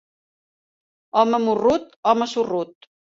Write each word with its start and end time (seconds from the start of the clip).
Home 1.23 1.41
morrut, 1.45 1.93
home 2.13 2.29
sorrut. 2.33 2.91